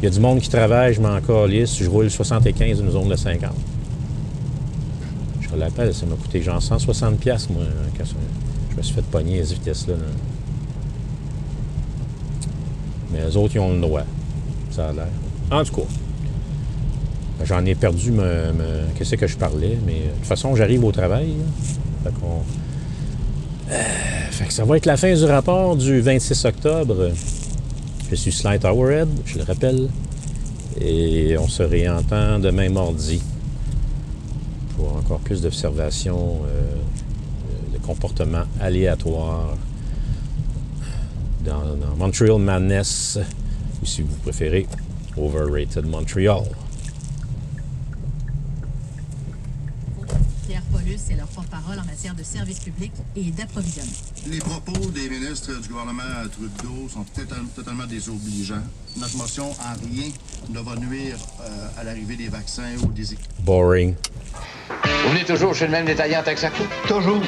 [0.00, 2.90] Il y a du monde qui travaille, je m'en calisse, je roule 75 dans une
[2.90, 3.50] zone de 50.
[5.40, 7.62] Je te l'appelle, ça m'a coûté genre 160$, piastres, moi,
[7.96, 8.14] quand ça-
[8.72, 9.94] je me suis fait pogner à cette vitesse-là.
[9.94, 10.00] là.
[13.12, 14.02] Mais les autres, ils ont le droit.
[14.70, 15.06] Ça a l'air.
[15.50, 15.82] En tout cas,
[17.44, 18.52] j'en ai perdu me,
[18.96, 21.34] qu'est-ce que je parlais, mais de toute façon, j'arrive au travail.
[22.04, 22.10] Fait
[23.70, 23.74] Euh,
[24.30, 27.10] fait que ça va être la fin du rapport du 26 octobre.
[28.10, 29.88] Je suis Sly Towerhead, je le rappelle.
[30.80, 33.22] Et on se réentend demain mardi
[34.76, 39.56] pour encore plus d'observations euh, de comportements aléatoires
[41.44, 43.18] dans, dans Montreal Madness,
[43.82, 44.66] ou si vous préférez,
[45.16, 46.42] Overrated Montreal.
[51.16, 53.92] Leur porte-parole en matière de services publics et d'approvisionnement.
[54.26, 58.62] Les propos des ministres du gouvernement Trudeau sont total- totalement désobligeants.
[58.96, 60.10] Notre motion en rien
[60.50, 63.34] ne va nuire euh, à l'arrivée des vaccins ou des équipements.
[63.44, 63.94] Boring.
[64.68, 66.64] Vous venez toujours chez le même détaillant Texaco?
[66.88, 67.20] Toujours.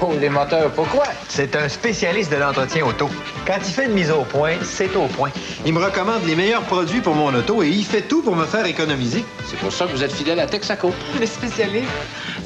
[0.00, 1.04] Oh, les moteurs, pourquoi?
[1.28, 3.08] C'est un spécialiste de l'entretien auto.
[3.46, 5.30] Quand il fait une mise au point, c'est au point.
[5.64, 8.44] Il me recommande les meilleurs produits pour mon auto et il fait tout pour me
[8.44, 9.24] faire économiser.
[9.46, 10.92] C'est pour ça que vous êtes fidèle à Texaco.
[11.20, 11.88] Le spécialiste,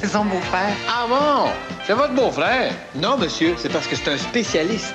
[0.01, 0.73] c'est son beau-frère.
[0.87, 1.49] Ah bon?
[1.85, 2.71] C'est votre beau-frère?
[2.95, 4.93] Non, monsieur, c'est parce que c'est un spécialiste.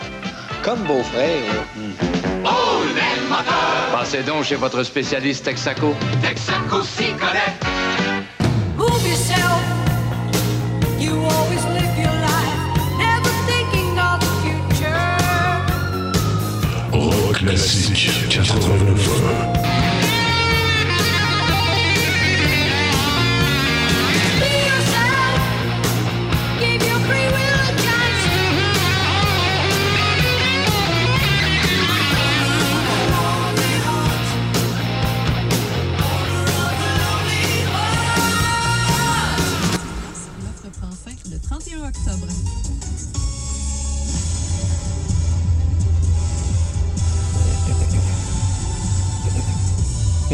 [0.62, 1.42] Comme beau-frère.
[2.44, 2.50] là.
[3.92, 5.94] Passez donc chez votre spécialiste Texaco.
[6.22, 7.73] Texaco s'y connaît.
[17.56, 17.83] Rock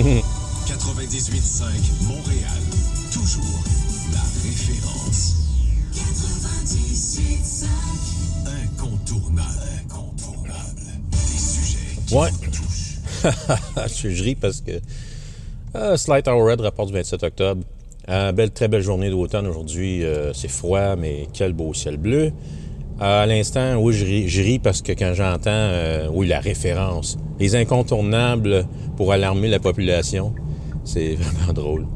[0.03, 1.65] .5
[2.09, 2.63] Montréal.
[3.13, 3.61] Toujours
[4.13, 5.35] la référence.
[8.47, 9.49] Incontournable.
[9.85, 10.81] Incontournable.
[11.11, 12.31] Des sujets qui Ouais.
[12.51, 12.97] touchent.
[14.03, 14.81] je, je ris parce que
[15.77, 17.63] euh, Slight Hour Red rapport du 27 octobre.
[18.09, 20.03] Euh, belle, très belle journée d'automne aujourd'hui.
[20.05, 22.33] Euh, c'est froid, mais quel beau ciel bleu.
[23.03, 28.67] À l'instant, oui, je ris, parce que quand j'entends, euh, oui, la référence, les incontournables
[28.99, 30.35] pour alarmer la population,
[30.85, 31.87] c'est vraiment drôle.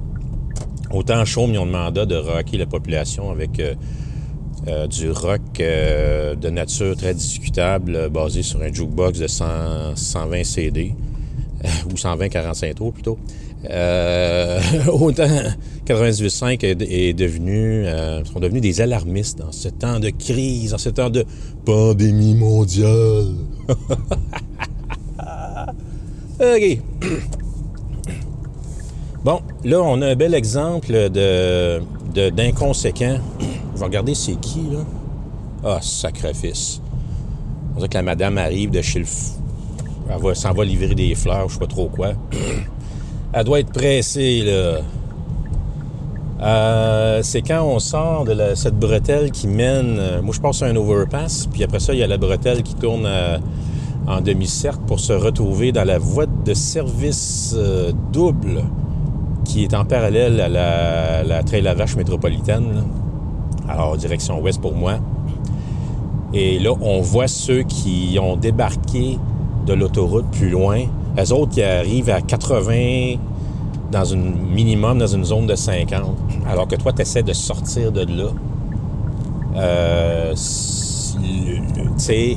[0.90, 3.74] Autant Chaume, ils ont demandé de rocker la population avec euh,
[4.66, 10.94] euh, du rock de nature très discutable, basé sur un jukebox de 100 120 CD,
[11.92, 13.18] ou 120 45 tours plutôt.
[13.70, 14.60] Euh,
[14.92, 15.26] autant
[15.86, 20.90] 98.5 est, devenu, euh, sont devenus des alarmistes dans ce temps de crise, dans ce
[20.90, 21.24] temps de
[21.64, 23.34] pandémie mondiale.
[26.40, 26.78] OK.
[29.24, 31.80] Bon, là, on a un bel exemple de,
[32.28, 33.16] d'inconséquent.
[33.72, 34.80] Je vais regarder c'est qui, là.
[35.64, 36.82] Ah, sacrifice.
[37.72, 39.06] On dirait que la madame arrive de chez le...
[40.10, 42.12] Elle s'en va livrer des fleurs, je sais pas trop quoi.
[43.36, 44.78] Elle doit être pressée, là.
[46.40, 49.96] Euh, c'est quand on sort de cette bretelle qui mène...
[49.98, 52.62] euh, moi, je passe sur un overpass, puis après ça, il y a la bretelle
[52.62, 53.38] qui tourne euh,
[54.06, 57.56] en demi-cercle pour se retrouver dans la voie de service
[58.12, 58.62] double
[59.44, 62.84] qui est en parallèle à la, la trail à vache métropolitaine.
[63.68, 64.98] Alors, direction ouest pour moi.
[66.32, 69.18] Et là, on voit ceux qui ont débarqué
[69.66, 70.82] de l'autoroute plus loin.
[71.16, 73.16] Les autres qui arrivent à 80
[73.92, 76.16] dans une minimum dans une zone de 50.
[76.48, 78.30] Alors que toi, tu essaies de sortir de là.
[79.56, 81.58] Euh, tu
[81.96, 82.36] sais,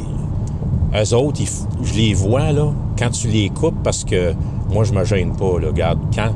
[0.96, 1.50] eux autres, ils
[1.84, 4.34] je les vois, là, quand tu les coupes, parce que
[4.70, 6.32] moi, je me gêne pas, regarde, quand,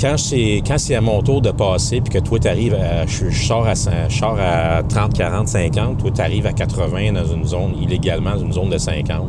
[0.00, 3.06] quand, c'est, quand c'est à mon tour de passer, puis que toi, tu arrives à,
[3.06, 7.74] je, je à, à 30, 40, 50, toi, tu arrives à 80 dans une zone,
[7.80, 9.26] illégalement, dans une zone de 50,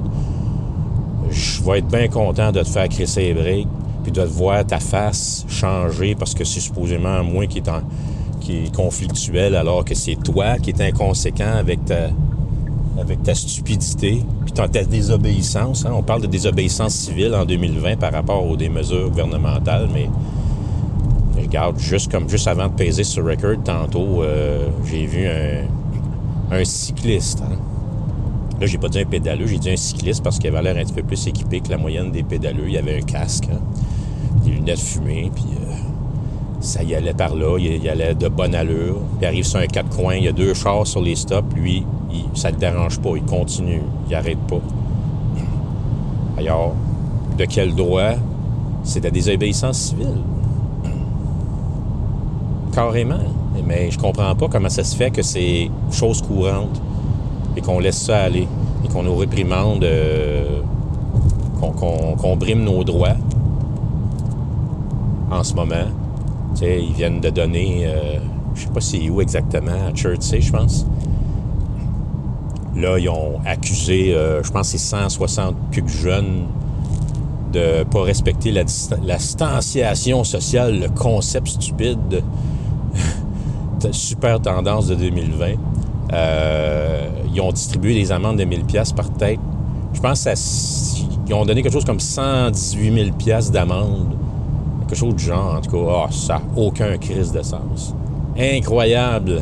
[1.31, 3.67] je vais être bien content de te faire crisser les breaks,
[4.03, 7.81] puis de te voir ta face changer, parce que c'est supposément moi qui est, en-
[8.39, 12.09] qui est conflictuel, alors que c'est toi qui es inconséquent avec ta,
[12.99, 15.85] avec ta stupidité, puis ta, ta désobéissance.
[15.85, 15.91] hein.
[15.93, 20.09] On parle de désobéissance civile en 2020 par rapport aux des mesures gouvernementales, mais
[21.41, 26.63] regarde, juste comme juste avant de peser sur record tantôt, euh, j'ai vu un, un
[26.63, 27.41] cycliste.
[27.43, 27.55] hein.
[28.59, 30.85] Là, j'ai pas dit un pédaleux, j'ai dit un cycliste parce qu'il avait l'air un
[30.85, 32.67] petit peu plus équipé que la moyenne des pédaleux.
[32.67, 33.59] Il avait un casque, hein,
[34.43, 35.73] des lunettes fumées, puis euh,
[36.59, 38.97] ça y allait par là, il, il allait de bonne allure.
[39.21, 41.85] Il arrive sur un quatre coins, il y a deux chars sur les stops, lui,
[42.11, 44.61] il, ça le dérange pas, il continue, il arrête pas.
[46.37, 46.73] Alors,
[47.37, 48.13] de quel droit?
[48.83, 50.21] C'est de la désobéissance civile.
[52.73, 53.19] Carrément.
[53.65, 56.81] Mais je comprends pas comment ça se fait que c'est chose courante
[57.57, 58.47] et qu'on laisse ça aller
[58.85, 60.61] et qu'on nous réprimande, euh,
[61.59, 63.17] qu'on brime nos droits
[65.31, 65.87] en ce moment.
[66.61, 68.19] Ils viennent de donner, euh,
[68.55, 70.85] je sais pas c'est où exactement, à Chertsey, je pense.
[72.75, 76.45] Là, ils ont accusé, euh, je pense c'est 160 quelques jeunes
[77.51, 78.63] de pas respecter la,
[79.03, 82.21] la distanciation sociale, le concept stupide de
[83.81, 85.55] de super tendance de 2020.
[86.13, 89.39] Euh, ils ont distribué des amendes de 1000 pièces par tête.
[89.93, 90.27] Je pense
[91.25, 94.15] qu'ils ont donné quelque chose comme 118 000 pièces d'amende.
[94.87, 96.05] Quelque chose du genre, en tout cas.
[96.05, 97.93] Ah, ça aucun crise de sens.
[98.37, 99.41] Incroyable.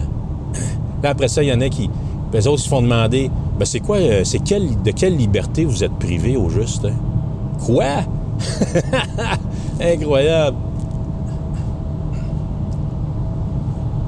[1.04, 1.90] Là, après ça, il y en a qui...
[2.34, 5.94] Les autres se font demander, ben c'est quoi, euh, c'est de quelle liberté vous êtes
[5.94, 6.84] privé au juste?
[6.84, 6.92] hein?
[7.66, 8.04] Quoi?
[9.80, 10.58] Incroyable.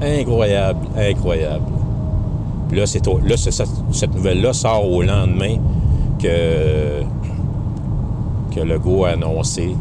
[0.02, 1.77] Incroyable, incroyable.
[2.72, 5.56] Là, cette nouvelle-là sort au lendemain
[6.20, 7.02] que,
[8.54, 9.76] que Legault a annoncé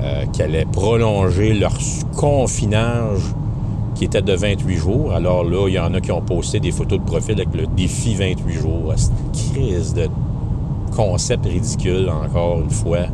[0.00, 1.72] euh, qu'elle allait prolonger leur
[2.14, 3.22] confinage
[3.94, 5.12] qui était de 28 jours.
[5.12, 7.66] Alors là, il y en a qui ont posté des photos de profil avec le
[7.66, 8.92] défi 28 jours.
[8.96, 10.08] C'est une crise de
[10.94, 13.06] concept ridicule, encore une fois?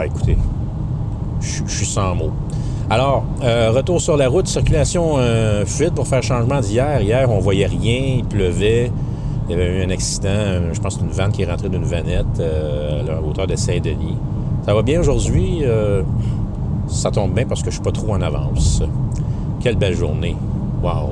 [0.00, 0.38] Ah, écoutez,
[1.40, 2.30] je suis sans mots.
[2.88, 7.00] Alors, euh, retour sur la route, circulation euh, fluide pour faire changement d'hier.
[7.00, 8.92] Hier, on voyait rien, il pleuvait.
[9.48, 11.82] Il y avait eu un accident, euh, je pense une vanne qui est rentrée d'une
[11.82, 14.16] vanette euh, à la hauteur de Saint-Denis.
[14.64, 15.62] Ça va bien aujourd'hui.
[15.64, 16.02] euh,
[16.86, 18.80] ça tombe bien parce que je suis pas trop en avance.
[19.58, 20.36] Quelle belle journée.
[20.80, 21.10] Wow.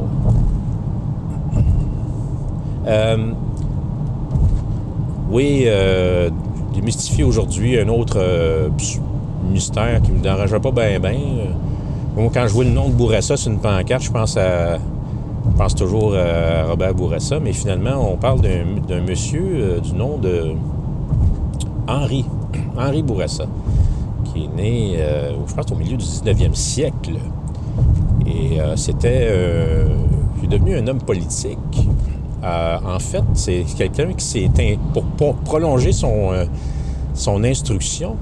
[2.87, 3.33] Euh,
[5.29, 6.31] oui, euh,
[6.77, 8.69] démystifier aujourd'hui un autre euh,
[9.51, 11.19] mystère qui me dérangeait pas bien, bien.
[12.17, 14.79] Moi, quand je vois le nom de Bourassa sur une pancarte, je pense à.
[14.79, 20.19] Je pense toujours à Robert Bourassa, mais finalement, on parle d'un monsieur euh, du nom
[20.19, 20.53] de
[21.87, 22.25] Henri.
[22.77, 23.47] Henri Bourassa,
[24.25, 27.13] qui est né, euh, je pense, au milieu du 19e siècle.
[28.27, 29.29] Et euh, c'était.
[29.31, 29.87] euh,
[30.43, 31.89] il est devenu un homme politique.
[32.47, 34.51] Euh, en fait, c'est quelqu'un qui s'est.
[35.17, 36.45] Pour, prolonger son, euh,
[37.15, 38.17] son instruction,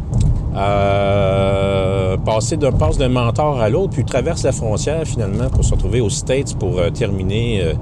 [0.56, 5.72] euh, passer d'un passe d'un mentor à l'autre, puis traverse la frontière finalement pour se
[5.72, 7.74] retrouver aux States pour euh, terminer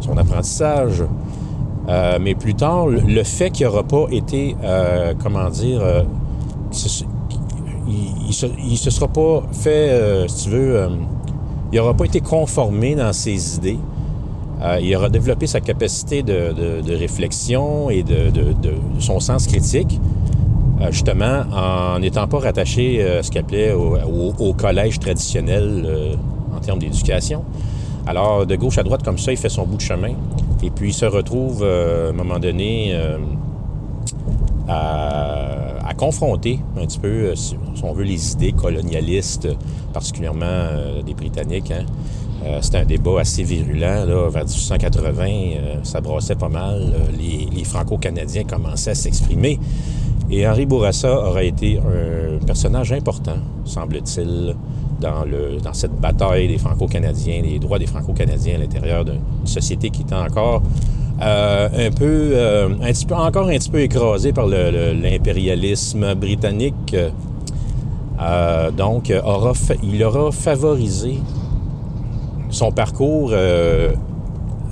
[0.00, 1.04] son apprentissage.
[2.20, 4.56] Mais plus tard, le, fait qu'il n'aura pas été,
[5.22, 5.82] comment dire,
[7.86, 8.46] il, il se,
[8.76, 10.88] se sera pas fait, si tu veux,
[11.72, 13.78] il n'aura pas été conformé dans ses idées.
[14.62, 18.32] Euh, il aura développé sa capacité de, réflexion et de,
[19.00, 20.00] son sens critique,
[20.80, 23.96] euh, justement en n'étant pas rattaché euh, à ce qu'il appelait au,
[24.38, 26.14] au- collège traditionnel euh,
[26.56, 27.44] en termes d'éducation.
[28.06, 30.12] Alors, de gauche à droite, comme ça, il fait son bout de chemin.
[30.62, 33.16] Et puis, il se retrouve, euh, à un moment donné, euh,
[34.68, 39.48] à, confronter un petit peu, euh, si, on veut, les idées colonialistes,
[39.92, 41.70] particulièrement euh, des Britanniques.
[41.70, 41.84] hein.
[42.44, 45.24] Euh, C'était un débat assez virulent là, vers 1880.
[45.26, 46.92] euh, ça brassait pas mal.
[46.94, 49.58] Euh, les, Franco-Canadiens commençaient à s'exprimer.
[50.30, 54.54] Et Henri Bourassa aurait été un personnage important, semble-t-il,
[55.00, 60.14] dans, cette bataille des Franco-Canadiens, des droits des Franco-Canadiens à l'intérieur d'une société qui était
[60.14, 60.62] encore
[61.20, 62.34] un peu,
[62.80, 66.96] petit peu, encore un petit peu écrasée par l'impérialisme britannique.
[68.76, 69.12] Donc,
[69.82, 71.18] il aura favorisé
[72.54, 73.90] son parcours, euh,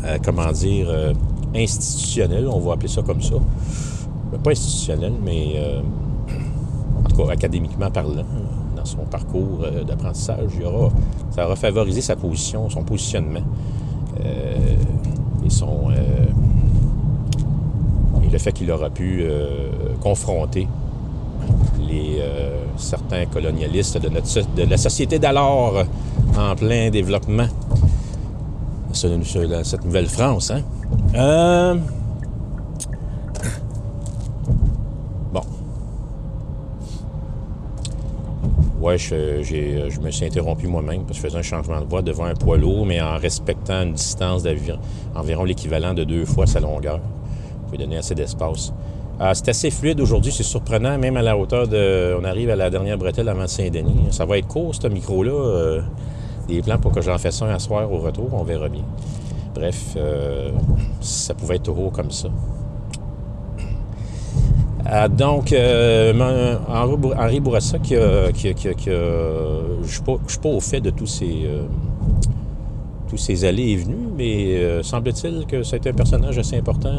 [0.05, 1.13] euh, comment dire, euh,
[1.55, 3.35] institutionnel, on va appeler ça comme ça.
[4.43, 5.61] Pas institutionnel, mais
[6.99, 8.25] en tout cas académiquement parlant,
[8.75, 10.89] dans son parcours d'apprentissage, il aura,
[11.31, 13.43] ça aura favorisé sa position, son positionnement
[14.25, 15.91] et son
[18.23, 19.23] et le fait qu'il aura pu
[20.01, 20.67] confronter
[21.87, 22.23] les
[22.79, 25.85] certains colonialistes de, notre, de la société d'alors
[26.37, 27.47] en plein développement.
[28.93, 30.63] Cette nouvelle France, hein?
[31.15, 31.75] Euh,
[35.33, 35.41] Bon.
[38.81, 42.25] Ouais, je, me suis interrompu moi-même parce que je faisais un changement de voie devant
[42.25, 44.79] un poids lourd, mais en respectant une distance d'environ
[45.15, 46.99] environ l'équivalent de deux fois sa longueur.
[46.99, 48.73] Vous pouvez donner assez d'espace.
[49.21, 52.15] Ah, c'est assez fluide aujourd'hui, c'est surprenant, même à la hauteur de.
[52.21, 54.09] On arrive à la dernière bretelle avant Saint-Denis.
[54.11, 55.31] Ça va être court, ce micro-là.
[55.31, 55.81] euh,
[56.49, 58.83] des plans pour que j'en fasse un à soir au retour, on verra bien.
[59.55, 60.51] Bref, euh,
[61.01, 62.29] ça pouvait être haut comme ça.
[64.85, 70.03] Ah, donc, euh, Henri Bour- Henri Bourassa, qui a- qui qui qui je ne suis
[70.03, 71.63] pas, au fait de tous ces, euh,
[73.45, 76.93] allées et venues, mais euh, semble-t-il que c'est un personnage assez important.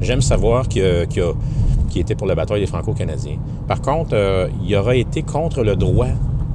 [0.00, 0.68] J'aime savoir
[1.20, 1.34] a-
[1.90, 3.38] qu'il était pour la bataille des Franco-Canadiens.
[3.66, 4.14] Par contre,
[4.64, 6.06] il aurait été contre le droit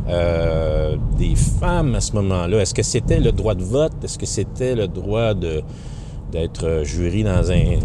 [0.08, 2.60] euh, des femmes à ce moment-là.
[2.60, 3.94] Est-ce que c'était le droit de vote?
[4.04, 7.80] Est-ce que c'était le droit d'être jury dans un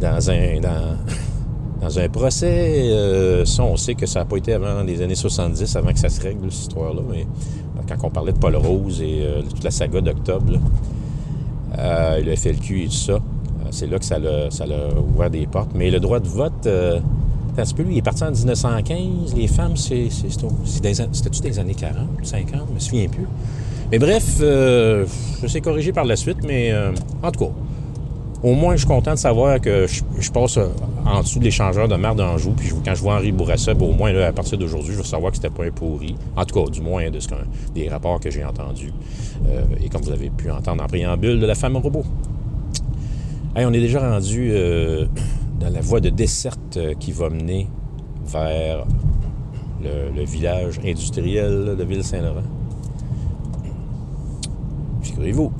[0.00, 0.60] dans un
[1.80, 2.90] dans, un procès?
[2.92, 5.98] Euh, ça, on sait que ça n'a pas été avant les années 70, avant que
[5.98, 7.02] ça se règle, cette histoire-là.
[7.10, 7.26] Mais
[7.86, 10.54] quand on parlait de Paul Rose et euh, toute la saga d'octobre,
[11.76, 13.18] le FLQ et tout ça,
[13.70, 14.48] c'est là que ça l'a,
[15.14, 15.72] ouvert des portes.
[15.74, 16.66] Mais le droit de vote,
[17.78, 19.34] lui, il est parti en 1915.
[19.36, 22.60] Les femmes, c'était-tu des années 40, 50?
[22.68, 23.26] Je me souviens plus.
[23.90, 25.06] Mais bref, euh,
[25.42, 26.92] je sais corriger par la suite, mais euh,
[27.22, 27.50] en tout cas,
[28.42, 30.68] au moins, je suis content de savoir que je, passe euh,
[31.06, 32.52] en dessous de l'échangeur de mer d'Anjou.
[32.52, 35.04] Puis quand je vois Henri Bourassa, ben, au moins, là, à partir d'aujourd'hui, je vais
[35.04, 36.14] savoir que c'était pas un pourri.
[36.36, 37.28] En tout cas, du moins, de ce
[37.74, 38.92] des rapports que j'ai entendus.
[39.82, 42.04] Et comme vous avez pu entendre en préambule de la femme robot.
[43.56, 44.52] Hey, on est déjà rendu
[45.58, 47.68] dans la voie de desserte euh, qui va mener
[48.24, 48.84] vers
[49.82, 52.42] le, village industriel de Ville-Saint-Laurent.
[55.02, 55.52] Figurez-vous.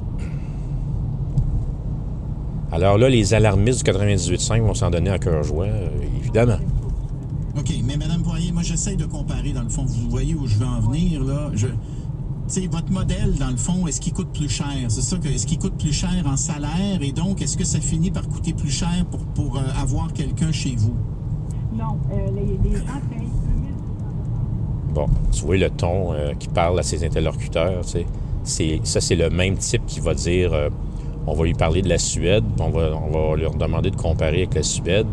[2.70, 5.88] Alors là, les alarmistes du 98.5 vont s'en donner à cœur joie, euh,
[6.20, 6.58] évidemment.
[7.58, 9.84] OK, mais Madame Poirier, moi, j'essaye de comparer, dans le fond.
[9.86, 11.50] Vous voyez où je veux en venir, là?
[12.48, 14.66] Tu sais, votre modèle, dans le fond, est-ce qu'il coûte plus cher?
[14.88, 16.98] C'est ça que, est-ce qu'il coûte plus cher en salaire?
[17.02, 20.50] Et donc, est-ce que ça finit par coûter plus cher pour, pour euh, avoir quelqu'un
[20.50, 20.94] chez vous?
[21.76, 26.78] Non, euh, les, les gens payent 2000 Bon, tu vois le ton euh, qui parle
[26.78, 28.06] à ses interlocuteurs, tu sais.
[28.44, 30.70] C'est, ça, c'est le même type qui va dire euh,
[31.26, 33.96] on va lui parler de la Suède, puis on va, on va leur demander de
[33.96, 35.06] comparer avec la Suède.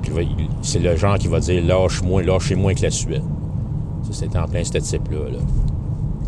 [0.00, 3.22] Puis il va- il- c'est le genre qui va dire lâche-moi, lâchez-moi avec la Suède.
[4.04, 5.28] Ça, c'est en plein ce type-là.
[5.32, 5.38] Là.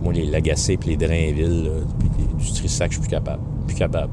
[0.03, 3.43] Moi, les Lagacé puis les Drainville, là, puis les du Trissac, je suis plus capable.
[3.67, 4.13] Plus capable.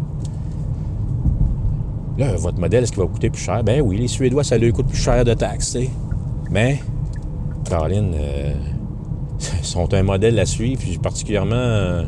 [2.17, 3.63] Là, votre modèle, est-ce qu'il va coûter plus cher?
[3.63, 5.89] Ben oui, les Suédois, ça leur coûte plus cher de taxes, tu sais.
[6.49, 6.79] Mais,
[7.69, 8.53] Caroline, euh,
[9.61, 12.03] sont un modèle à suivre, puis particulièrement, euh,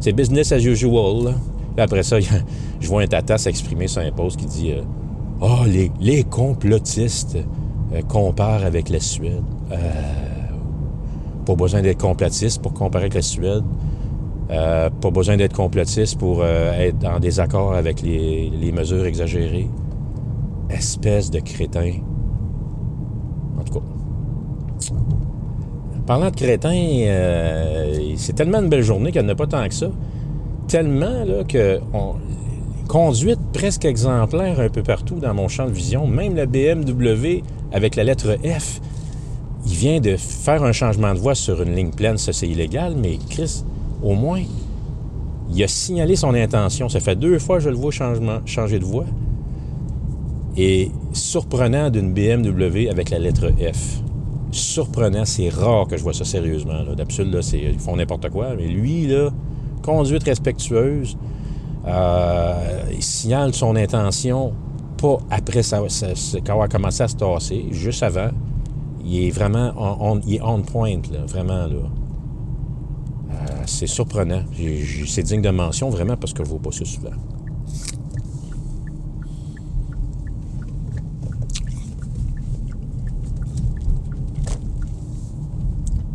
[0.00, 1.24] c'est business as usual.
[1.24, 1.34] là.
[1.78, 2.18] Après ça,
[2.80, 4.82] je vois un tata s'exprimer sur un post qui dit euh,
[5.40, 7.38] Ah, les, les complotistes
[7.92, 9.42] euh, comparent avec la Suède.
[11.46, 13.64] Pas besoin d'être complotiste pour comparer avec la Suède.
[14.50, 19.68] Euh, pas besoin d'être complotiste pour euh, être en désaccord avec les, mesures exagérées.
[20.70, 21.92] Espèce de crétin.
[23.58, 23.86] En tout cas.
[26.06, 29.66] Parlant de crétin, euh, c'est tellement une belle journée qu'il n'y en a pas tant
[29.66, 29.88] que ça.
[30.68, 32.14] Tellement là, que on,
[32.88, 36.06] conduite presque exemplaire un peu partout dans mon champ de vision.
[36.06, 37.42] Même la BMW
[37.72, 38.80] avec la lettre F,
[39.66, 42.18] il vient de faire un changement de voie sur une ligne pleine.
[42.18, 43.64] Ça, c'est illégal, mais Chris,
[44.02, 44.42] au moins,
[45.52, 46.88] il a signalé son intention.
[46.88, 49.06] Ça fait deux fois que je le vois changer de voie.
[50.56, 54.00] Et surprenant d'une BMW avec la lettre F.
[54.50, 56.84] Surprenant, c'est rare que je vois ça sérieusement.
[56.96, 58.54] D'habitude, ils font n'importe quoi.
[58.56, 59.30] Mais lui, là,
[59.82, 61.16] conduite respectueuse,
[61.86, 64.52] euh, il signale son intention
[64.96, 65.82] pas après ça,
[66.46, 68.30] quand commencé à se tasser, juste avant,
[69.04, 71.66] il est vraiment on, il est on point, là, vraiment.
[71.66, 71.90] Là.
[73.30, 74.42] Euh, c'est surprenant.
[75.06, 77.10] C'est digne de mention, vraiment, parce que je ne vois pas ça souvent.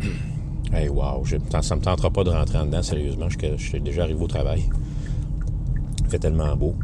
[0.72, 3.28] Hey, wow, je- ça me tentera pas de rentrer en dedans, sérieusement.
[3.28, 4.68] Je, je suis déjà arrivé au travail.
[6.04, 6.74] Il fait tellement beau.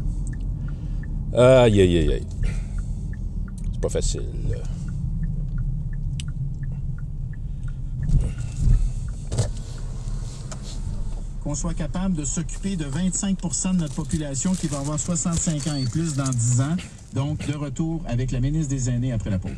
[1.33, 2.27] Aïe, aïe, aïe, aïe.
[3.73, 4.23] C'est pas facile.
[4.49, 4.57] là.
[11.47, 15.77] Qu'on soit capable de s'occuper de 25% de notre population qui va avoir 65 ans
[15.77, 16.75] et plus dans 10 ans.
[17.13, 19.53] Donc, de retour avec la ministre des Aînés après la pause.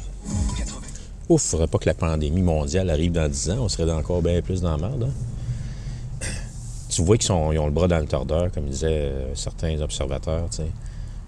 [1.29, 3.57] Ouf, faudrait pas que la pandémie mondiale arrive dans 10 ans.
[3.61, 5.09] On serait encore bien plus dans la merde.
[5.09, 6.27] hein.
[6.89, 10.47] Tu vois qu'ils ont le bras dans le tordeur, comme disaient euh, certains observateurs.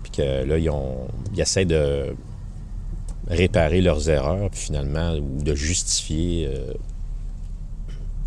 [0.04, 2.16] Puis que là, ils, ont, ils essaient de
[3.28, 6.72] réparer leurs erreurs, puis finalement, ou de justifier euh,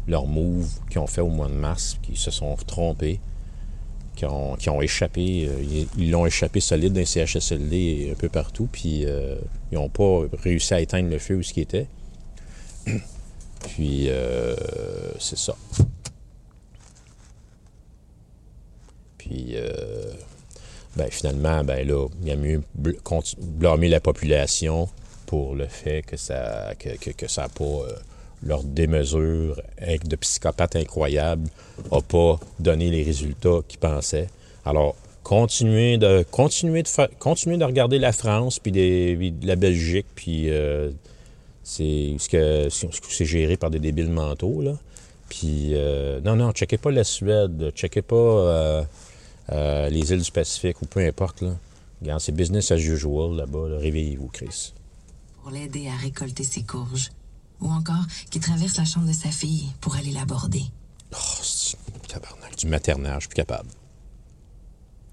[0.08, 3.20] leurs moves qu'ils ont fait au mois de mars, qui se sont trompés,
[4.16, 8.68] qui ont, qui ont échappé, euh, ils- l'ont échappé solide d'un CHSLD un peu partout,
[8.70, 9.36] puis euh,
[9.72, 11.86] ils n'ont pas réussi à éteindre le feu où ce qui était.
[13.74, 14.54] Puis, euh,
[15.18, 15.56] c'est ça.
[19.18, 20.12] Puis, euh,
[20.96, 22.98] ben, finalement, ben là, il y a mieux bl-
[23.40, 24.88] blâmer la population
[25.26, 27.86] pour le fait que ça que, que, que ça n'a pas...
[28.44, 29.60] leur démesure
[30.06, 31.48] de psychopathe incroyable
[31.90, 34.28] n'a pas donné les résultats qu'ils pensaient.
[34.64, 40.90] Alors, continuez de, continuez de, fa- de regarder la France, puis la Belgique, puis euh,
[41.62, 44.76] c'est ce que ce que c'est géré par des débiles mentaux, là.
[45.30, 50.80] Puis, euh, non, non, checkez pas la Suède, checkez pas euh, les îles du Pacifique,
[50.82, 51.56] ou peu importe, là.
[52.18, 53.78] C'est business as usual, là-bas, là.
[53.78, 54.72] Réveillez-vous, Chris.
[55.42, 57.10] pour l'aider à récolter ses courges.
[57.64, 60.62] Ou encore qui traverse la chambre de sa fille pour aller l'aborder.
[61.12, 61.76] Oh, c'est-
[62.08, 63.70] tabarnak, du maternage, je suis plus capable.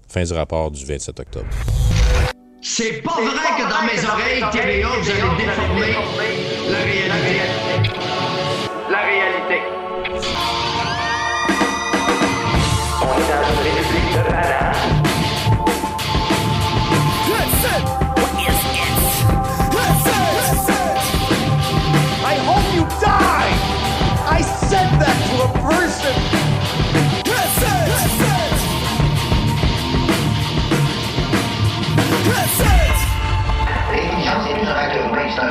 [0.08, 1.46] Fin du rapport du 27 octobre.
[2.60, 5.92] C'est pas vrai que dans mes oreilles, TVA, vous allez déformer
[6.70, 7.51] la réalité.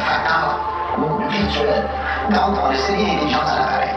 [0.03, 0.59] 太难了
[0.93, 1.87] 我们不配做人
[2.27, 3.87] 你当的司机你想咋的